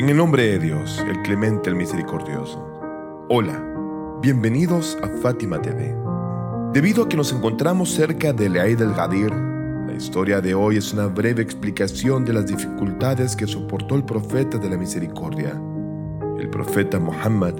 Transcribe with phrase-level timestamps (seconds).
[0.00, 3.26] En el nombre de Dios, el clemente, el misericordioso.
[3.28, 3.62] Hola,
[4.22, 5.94] bienvenidos a Fátima TV.
[6.72, 11.04] Debido a que nos encontramos cerca del Eid al-Ghadir, la historia de hoy es una
[11.08, 15.60] breve explicación de las dificultades que soportó el profeta de la misericordia,
[16.38, 17.56] el profeta Muhammad,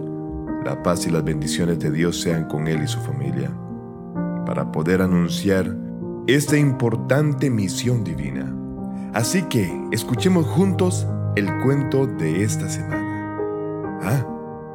[0.65, 3.53] la paz y las bendiciones de Dios sean con él y su familia,
[4.47, 5.77] para poder anunciar
[6.27, 8.51] esta importante misión divina.
[9.13, 13.39] Así que escuchemos juntos el cuento de esta semana.
[14.03, 14.27] Ah,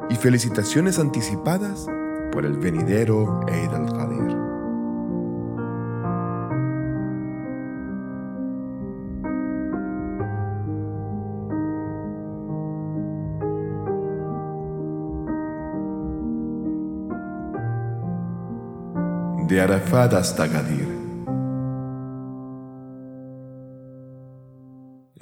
[0.08, 1.86] y felicitaciones anticipadas
[2.32, 4.36] por el venidero Eid al-Qadir.
[19.48, 20.95] De Arafat hasta Gadir.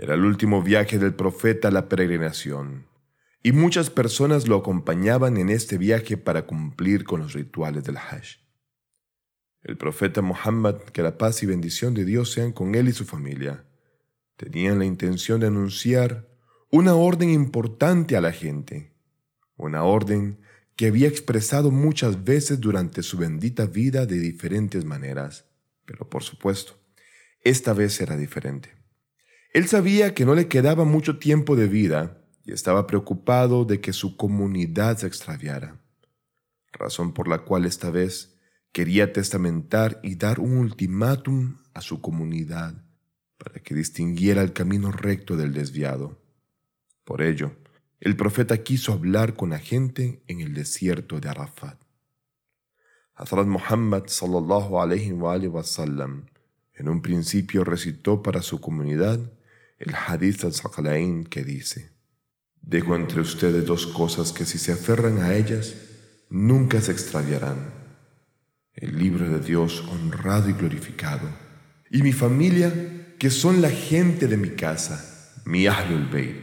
[0.04, 2.84] Era el último viaje del profeta a la peregrinación,
[3.42, 8.36] y muchas personas lo acompañaban en este viaje para cumplir con los rituales del Hajj.
[9.62, 13.06] El profeta Muhammad, que la paz y bendición de Dios sean con él y su
[13.06, 13.64] familia,
[14.36, 16.28] tenían la intención de anunciar
[16.68, 18.92] una orden importante a la gente,
[19.56, 20.38] una orden
[20.76, 25.46] que había expresado muchas veces durante su bendita vida de diferentes maneras,
[25.86, 26.78] pero por supuesto,
[27.40, 28.83] esta vez era diferente.
[29.54, 33.92] Él sabía que no le quedaba mucho tiempo de vida y estaba preocupado de que
[33.92, 35.80] su comunidad se extraviara,
[36.72, 38.36] razón por la cual esta vez
[38.72, 42.74] quería testamentar y dar un ultimátum a su comunidad
[43.38, 46.20] para que distinguiera el camino recto del desviado.
[47.04, 47.52] Por ello,
[48.00, 51.80] el profeta quiso hablar con la gente en el desierto de Arafat.
[53.14, 56.26] Hazrat Muhammad sallallahu alayhi wa sallam
[56.74, 59.20] en un principio recitó para su comunidad
[59.78, 61.92] el hadith al-Saqalain que dice,
[62.60, 65.74] Dejo entre ustedes dos cosas que si se aferran a ellas,
[66.30, 67.72] nunca se extraviarán.
[68.72, 71.28] El libro de Dios honrado y glorificado,
[71.90, 76.36] y mi familia, que son la gente de mi casa, mi Ahlul Bayt.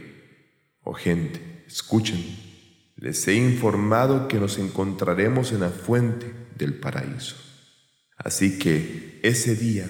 [0.84, 2.24] Oh gente, escuchen,
[2.96, 7.36] les he informado que nos encontraremos en la fuente del paraíso.
[8.16, 9.86] Así que ese día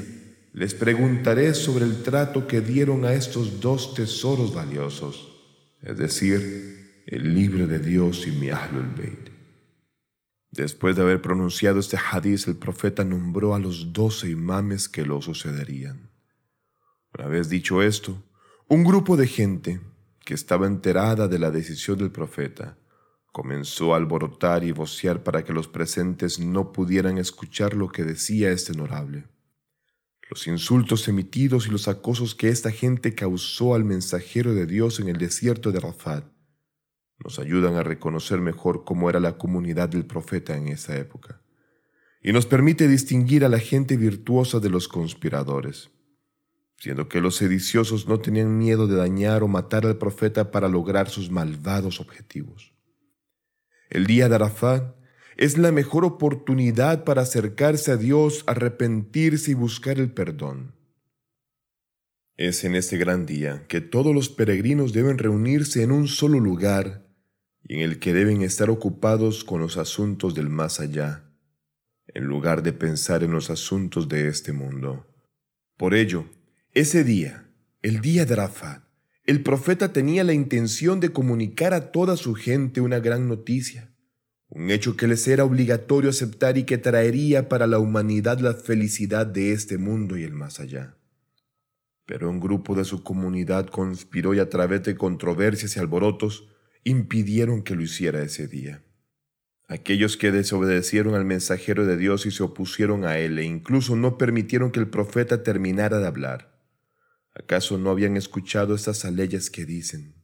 [0.53, 5.33] les preguntaré sobre el trato que dieron a estos dos tesoros valiosos,
[5.81, 9.31] es decir, el libro de Dios y mi Ahlul Bayt.
[10.51, 15.23] Después de haber pronunciado este hadiz, el profeta nombró a los doce imames que lo
[15.23, 16.11] sucederían.
[17.19, 18.23] Una vez dicho esto,
[18.69, 19.81] un grupo de gente
[20.23, 22.77] que estaba enterada de la decisión del profeta
[23.33, 28.51] comenzó a alborotar y vocear para que los presentes no pudieran escuchar lo que decía
[28.51, 29.25] este honorable.
[30.32, 35.10] Los insultos emitidos y los acosos que esta gente causó al mensajero de Dios en
[35.10, 36.25] el desierto de Rafat
[37.22, 41.43] nos ayudan a reconocer mejor cómo era la comunidad del profeta en esa época
[42.22, 45.91] y nos permite distinguir a la gente virtuosa de los conspiradores,
[46.78, 51.10] siendo que los sediciosos no tenían miedo de dañar o matar al profeta para lograr
[51.10, 52.72] sus malvados objetivos.
[53.91, 54.97] El día de Arafat
[55.37, 60.75] es la mejor oportunidad para acercarse a Dios, arrepentirse y buscar el perdón.
[62.37, 67.06] Es en este gran día que todos los peregrinos deben reunirse en un solo lugar
[67.62, 71.25] y en el que deben estar ocupados con los asuntos del más allá,
[72.09, 75.06] en lugar de pensar en los asuntos de este mundo.
[75.76, 76.26] Por ello,
[76.72, 77.49] ese día,
[77.82, 78.82] el día de Arafat,
[79.25, 83.92] el profeta tenía la intención de comunicar a toda su gente una gran noticia
[84.55, 89.27] un hecho que les era obligatorio aceptar y que traería para la humanidad la felicidad
[89.27, 90.95] de este mundo y el más allá.
[92.05, 96.51] Pero un grupo de su comunidad conspiró y a través de controversias y alborotos
[96.85, 98.83] impidieron que lo hiciera ese día.
[99.69, 104.19] Aquellos que desobedecieron al mensajero de Dios y se opusieron a él e incluso no
[104.19, 106.61] permitieron que el profeta terminara de hablar.
[107.35, 110.22] ¿Acaso no habían escuchado estas leyes que dicen?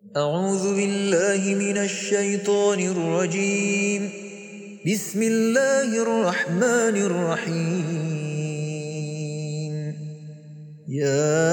[0.00, 4.10] أعوذ بالله من الشيطان الرجيم.
[4.92, 8.14] بسم الله الرحمن الرحيم.
[10.88, 11.46] يا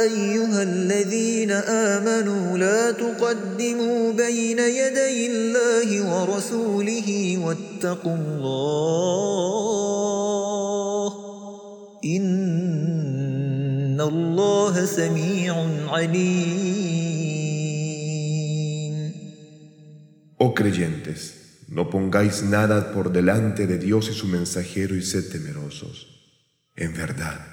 [0.00, 8.64] أيها الذين آمنوا لا تقدموا بين يدي الله ورسوله واتقوا الله.
[12.04, 16.63] إن الله سميع عليم.
[20.43, 26.07] Oh creyentes, no pongáis nada por delante de Dios y su mensajero y sed temerosos.
[26.75, 27.45] En verdad,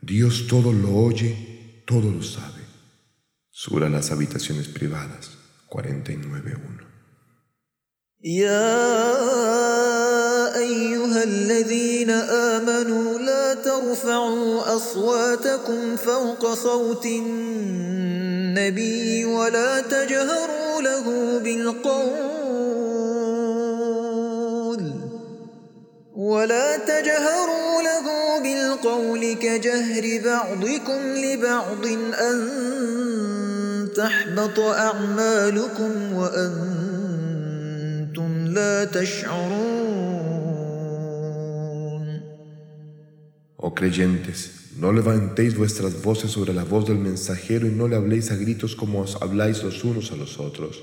[0.00, 2.62] Dios todo lo oye, todo lo sabe.
[3.50, 5.30] Sura Las habitaciones privadas,
[5.68, 6.88] 49.1.
[8.20, 8.58] يا
[10.58, 13.11] أيها الذين آمنوا لا
[14.03, 18.45] ترفعوا أصواتكم فوق صوت النبي
[19.25, 21.93] ولا تجهروا له بالقول
[26.15, 31.85] ولا تجهروا له بالقول كجهر بعضكم لبعض
[32.21, 32.47] أن
[33.95, 37.33] تحبط أعمالكم وأنتم
[38.47, 39.82] لا تشعرون
[43.62, 48.30] Oh creyentes, no levantéis vuestras voces sobre la voz del mensajero y no le habléis
[48.30, 50.82] a gritos como os habláis los unos a los otros,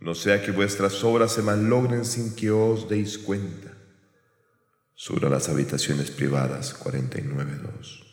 [0.00, 3.76] no sea que vuestras obras se malogren sin que os deis cuenta.
[4.94, 8.06] Sura Las habitaciones privadas, 49.2.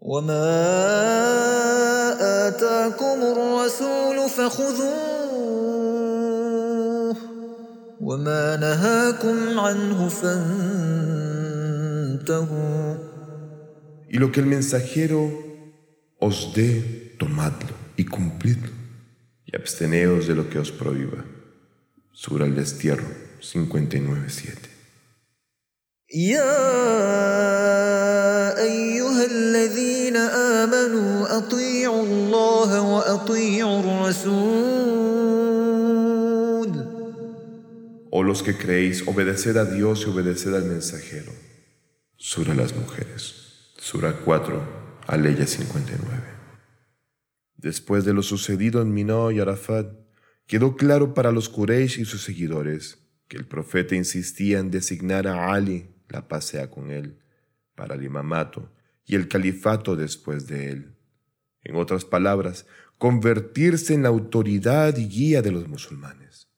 [0.00, 0.46] وما
[2.48, 5.56] آتاكم الرسول فخذوه
[8.00, 11.36] وما نهاكم عنه فانتهوا
[14.10, 15.30] Y lo que el mensajero
[16.18, 18.70] os dé, tomadlo y cumplidlo,
[19.44, 21.24] y absteneos de lo que os prohíba.
[22.12, 23.06] Sura el destierro,
[23.40, 24.76] 59.7.
[26.14, 26.56] يا
[28.62, 35.16] أيها الذين آمنوا أطيعوا الله وأطيعوا الرسول
[38.08, 41.32] O los que creéis, obedeced a Dios y obedeced al mensajero.
[42.16, 43.39] Sura las mujeres.
[43.83, 46.05] Sura 4, Aleya 59.
[47.57, 49.91] Después de lo sucedido en Minó y Arafat,
[50.45, 55.51] quedó claro para los Quraysh y sus seguidores que el profeta insistía en designar a
[55.51, 57.17] Ali, la paz sea con él,
[57.73, 58.71] para el imamato
[59.03, 60.95] y el califato después de él.
[61.63, 62.67] En otras palabras,
[62.99, 66.49] convertirse en la autoridad y guía de los musulmanes.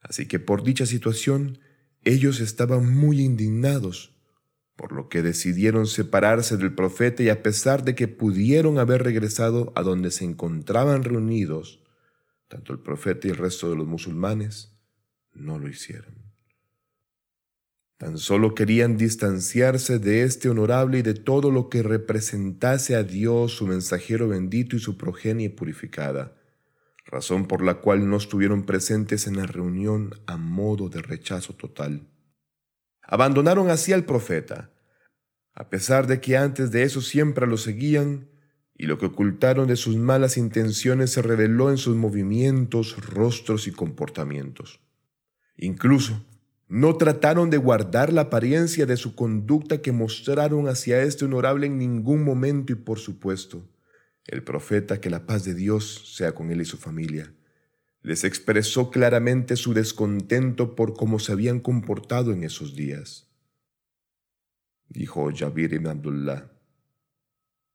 [0.00, 1.60] Así que por dicha situación,
[2.02, 4.19] ellos estaban muy indignados,
[4.80, 9.74] por lo que decidieron separarse del profeta y a pesar de que pudieron haber regresado
[9.76, 11.82] a donde se encontraban reunidos,
[12.48, 14.74] tanto el profeta y el resto de los musulmanes
[15.34, 16.14] no lo hicieron.
[17.98, 23.52] Tan solo querían distanciarse de este honorable y de todo lo que representase a Dios,
[23.52, 26.38] su mensajero bendito y su progenie purificada,
[27.04, 32.09] razón por la cual no estuvieron presentes en la reunión a modo de rechazo total.
[33.10, 34.70] Abandonaron así al profeta,
[35.52, 38.28] a pesar de que antes de eso siempre lo seguían,
[38.78, 43.72] y lo que ocultaron de sus malas intenciones se reveló en sus movimientos, rostros y
[43.72, 44.80] comportamientos.
[45.56, 46.24] Incluso,
[46.68, 51.78] no trataron de guardar la apariencia de su conducta que mostraron hacia este honorable en
[51.78, 53.68] ningún momento y por supuesto,
[54.24, 57.34] el profeta, que la paz de Dios sea con él y su familia,
[58.02, 63.28] les expresó claramente su descontento por cómo se habían comportado en esos días.
[64.88, 66.50] Dijo Jabir ibn Abdullah,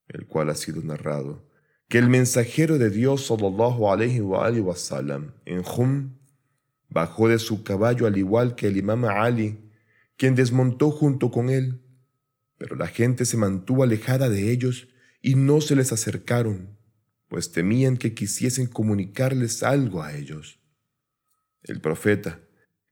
[0.08, 1.48] el cual ha sido narrado,
[1.88, 6.18] que el mensajero de Dios sallallahu alaihi wa alihi wasallam en Hum
[6.90, 9.72] bajó de su caballo al igual que el imam Ali,
[10.18, 11.82] quien desmontó junto con él,
[12.58, 14.88] pero la gente se mantuvo alejada de ellos
[15.22, 16.78] y no se les acercaron,
[17.28, 20.60] pues temían que quisiesen comunicarles algo a ellos.
[21.64, 22.40] El profeta,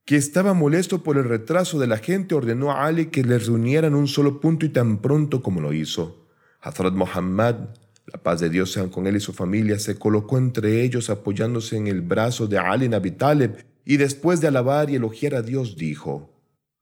[0.06, 3.96] que estaba molesto por el retraso de la gente, ordenó a Ali que les reunieran
[3.96, 6.28] un solo punto y tan pronto como lo hizo.
[6.60, 7.70] Hazrat Muhammad,
[8.08, 11.78] la paz de Dios sea con él y su familia, se colocó entre ellos apoyándose
[11.78, 15.78] en el brazo de Ali Nabi Taleb y después de alabar y elogiar a Dios
[15.78, 16.34] dijo,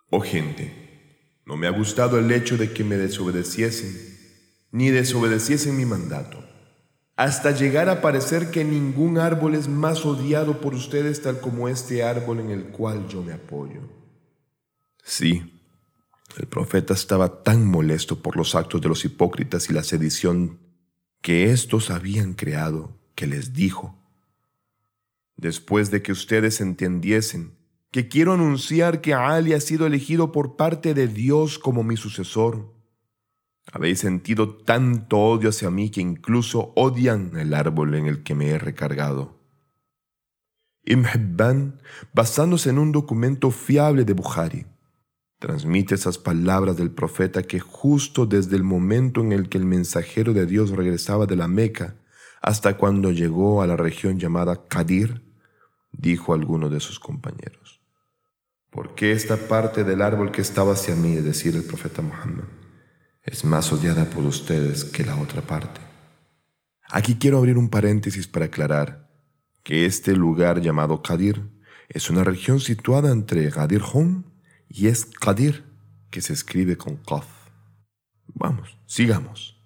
[0.10, 3.96] Oh gente, no me ha gustado el hecho de que me desobedeciesen,
[4.72, 6.43] ni desobedeciesen mi mandato,
[7.15, 12.03] hasta llegar a parecer que ningún árbol es más odiado por ustedes tal como este
[12.03, 13.82] árbol en el cual yo me apoyo.
[15.03, 15.60] Sí,
[16.38, 20.60] el profeta estaba tan molesto por los actos de los hipócritas y la sedición
[21.22, 23.98] que éstos habían creado que les dijo,
[25.36, 27.58] después de que ustedes entendiesen
[27.91, 32.74] que quiero anunciar que Ali ha sido elegido por parte de Dios como mi sucesor.
[33.72, 38.50] Habéis sentido tanto odio hacia mí que incluso odian el árbol en el que me
[38.50, 39.39] he recargado.
[40.84, 41.82] Ibn Hibban,
[42.13, 44.65] basándose en un documento fiable de Bukhari,
[45.38, 50.34] transmite esas palabras del profeta que justo desde el momento en el que el mensajero
[50.34, 51.96] de Dios regresaba de la Meca
[52.41, 55.22] hasta cuando llegó a la región llamada Kadir,
[55.91, 57.82] dijo a alguno de sus compañeros,
[58.72, 62.46] ¿por qué esta parte del árbol que estaba hacia mí, es decir, el profeta Muhammad,
[63.23, 65.81] es más odiada por ustedes que la otra parte?
[66.89, 69.09] Aquí quiero abrir un paréntesis para aclarar
[69.63, 71.49] que este lugar llamado Qadir
[71.87, 74.23] es una región situada entre Gadir Hum
[74.67, 75.65] y es Qadir,
[76.09, 77.27] que se escribe con Qaf.
[78.27, 79.61] Vamos, sigamos.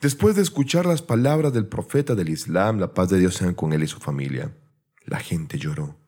[0.00, 3.72] Después de escuchar las palabras del profeta del Islam, la paz de Dios sea con
[3.72, 4.56] él y su familia,
[5.04, 5.98] la gente lloró,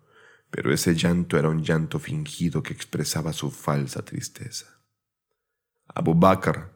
[0.50, 4.66] pero ese llanto era un llanto fingido que expresaba su falsa tristeza.
[5.88, 6.70] Abu Bakr,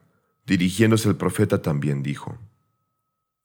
[0.47, 2.39] dirigiéndose al profeta, también dijo,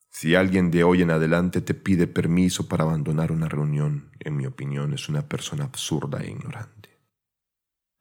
[0.10, 4.46] si alguien de hoy en adelante te pide permiso para abandonar una reunión, en mi
[4.46, 7.00] opinión es una persona absurda e ignorante.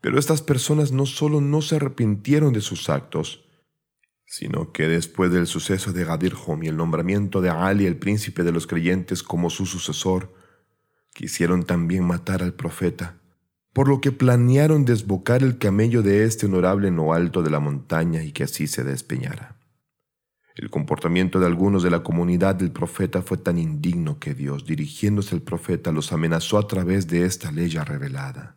[0.00, 3.44] Pero estas personas no solo no se arrepintieron de sus actos,
[4.24, 8.42] sino que después del suceso de Gadir Hom y el nombramiento de Ali, el príncipe
[8.42, 10.34] de los creyentes, como su sucesor,
[11.14, 13.20] quisieron también matar al profeta,
[13.78, 17.60] por lo que planearon desbocar el camello de este honorable en lo alto de la
[17.60, 19.54] montaña y que así se despeñara.
[20.56, 25.36] El comportamiento de algunos de la comunidad del profeta fue tan indigno que Dios, dirigiéndose
[25.36, 28.56] al profeta, los amenazó a través de esta ley ya revelada.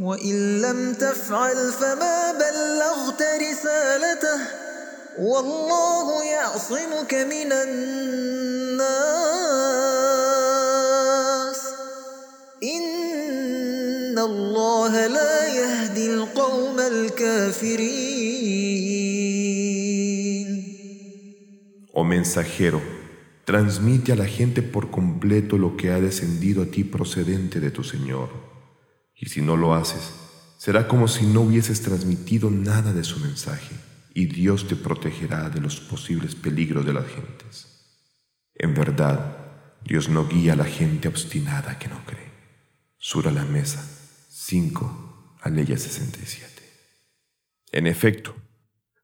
[0.00, 4.40] وإن لم تفعل فما بلغت رسالته
[5.18, 8.78] والله يعصمك من الناس
[12.62, 18.38] إن الله لا يهدي القوم الكافرين
[22.00, 22.80] Oh mensajero,
[23.44, 27.82] transmite a la gente por completo lo que ha descendido a ti procedente de tu
[27.82, 28.47] Señor.
[29.18, 30.12] Y si no lo haces,
[30.58, 33.74] será como si no hubieses transmitido nada de su mensaje,
[34.14, 37.68] y Dios te protegerá de los posibles peligros de las gentes.
[38.54, 39.36] En verdad,
[39.84, 42.28] Dios no guía a la gente obstinada que no cree.
[42.98, 43.84] Sura la Mesa
[44.28, 46.62] 5, Aleya 67.
[47.72, 48.34] En efecto,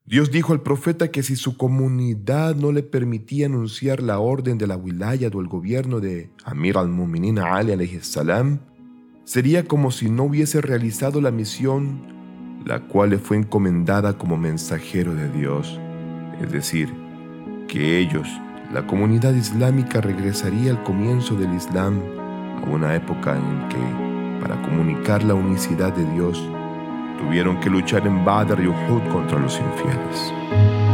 [0.03, 4.67] Dios dijo al profeta que si su comunidad no le permitía anunciar la orden de
[4.67, 8.59] la wilaya o el gobierno de Amir al-Mu'minin Ali salam,
[9.25, 12.15] sería como si no hubiese realizado la misión
[12.65, 15.79] la cual le fue encomendada como mensajero de Dios,
[16.41, 16.91] es decir,
[17.67, 18.27] que ellos,
[18.73, 22.01] la comunidad islámica, regresaría al comienzo del Islam
[22.63, 26.43] a una época en que, para comunicar la unicidad de Dios,
[27.19, 30.84] tuvieron que luchar en Badr y Uhud contra los infieles.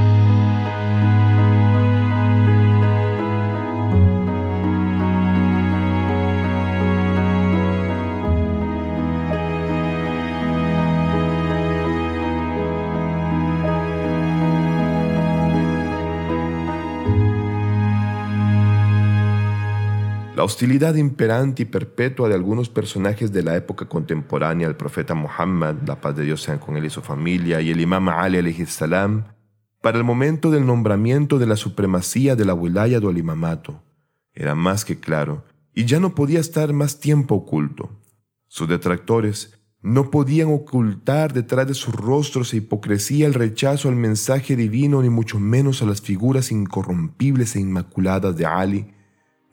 [20.42, 25.76] La hostilidad imperante y perpetua de algunos personajes de la época contemporánea al profeta Muhammad,
[25.86, 29.26] la paz de Dios sea con él y su familia, y el imam Ali salam,
[29.84, 33.84] para el momento del nombramiento de la supremacía de la wilaya del imamato,
[34.34, 35.46] era más que claro
[35.76, 38.02] y ya no podía estar más tiempo oculto.
[38.48, 44.56] Sus detractores no podían ocultar detrás de sus rostros e hipocresía el rechazo al mensaje
[44.56, 49.01] divino ni mucho menos a las figuras incorrompibles e inmaculadas de Ali,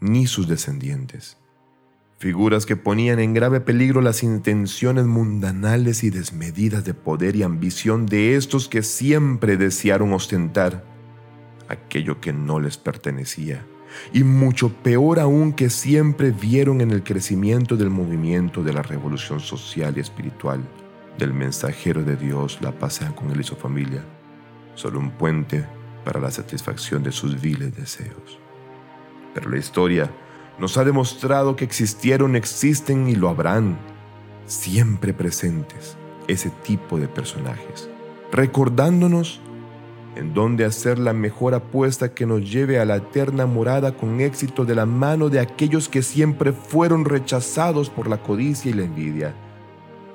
[0.00, 1.36] ni sus descendientes.
[2.18, 8.06] Figuras que ponían en grave peligro las intenciones mundanales y desmedidas de poder y ambición
[8.06, 10.84] de estos que siempre desearon ostentar
[11.68, 13.64] aquello que no les pertenecía,
[14.12, 19.38] y mucho peor aún que siempre vieron en el crecimiento del movimiento de la revolución
[19.38, 20.60] social y espiritual
[21.18, 24.04] del mensajero de Dios, la paz con él y su familia,
[24.74, 25.64] solo un puente
[26.04, 28.40] para la satisfacción de sus viles deseos.
[29.38, 30.10] Pero la historia
[30.58, 33.78] nos ha demostrado que existieron, existen y lo habrán,
[34.46, 37.88] siempre presentes, ese tipo de personajes,
[38.32, 39.40] recordándonos
[40.16, 44.64] en dónde hacer la mejor apuesta que nos lleve a la eterna morada con éxito
[44.64, 49.36] de la mano de aquellos que siempre fueron rechazados por la codicia y la envidia,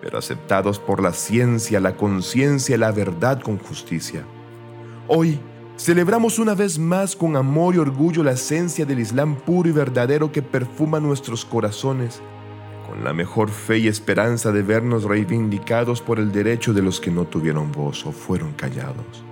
[0.02, 4.26] pero aceptados por la ciencia, la conciencia y la verdad con justicia.
[5.08, 5.40] Hoy,
[5.78, 10.32] Celebramos una vez más con amor y orgullo la esencia del Islam puro y verdadero
[10.32, 12.22] que perfuma nuestros corazones,
[12.88, 17.10] con la mejor fe y esperanza de vernos reivindicados por el derecho de los que
[17.10, 19.26] no tuvieron voz o fueron callados.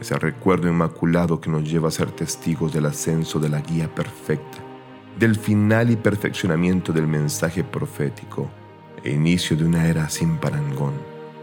[0.00, 4.58] Ese recuerdo inmaculado que nos lleva a ser testigos del ascenso de la guía perfecta,
[5.18, 8.48] del final y perfeccionamiento del mensaje profético
[9.02, 10.94] e inicio de una era sin parangón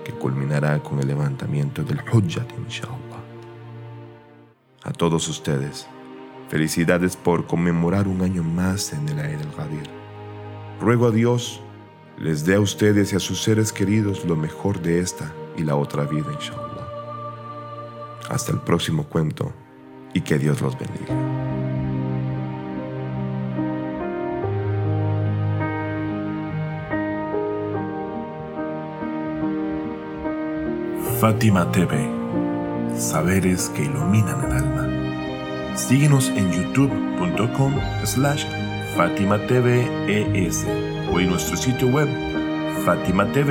[0.06, 3.15] que culminará con el levantamiento del Hujjat, inshallah.
[4.86, 5.88] A todos ustedes,
[6.48, 9.90] felicidades por conmemorar un año más en el Aed al Ghadir.
[10.80, 11.60] Ruego a Dios
[12.20, 15.76] les dé a ustedes y a sus seres queridos lo mejor de esta y la
[15.76, 16.88] otra vida, inshallah.
[18.30, 19.52] Hasta el próximo cuento
[20.14, 21.16] y que Dios los bendiga.
[31.20, 32.15] Fátima TV,
[32.98, 34.88] saberes que iluminan el alma.
[35.76, 37.74] Síguenos en youtube.com
[38.04, 38.46] slash
[38.96, 42.08] Fátima o en nuestro sitio web
[42.86, 43.46] fatimatv.es.